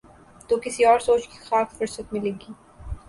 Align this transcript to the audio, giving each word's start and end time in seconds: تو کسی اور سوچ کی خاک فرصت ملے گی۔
تو 0.47 0.57
کسی 0.59 0.85
اور 0.85 0.99
سوچ 0.99 1.27
کی 1.27 1.37
خاک 1.39 1.71
فرصت 1.77 2.13
ملے 2.13 2.31
گی۔ 2.31 2.53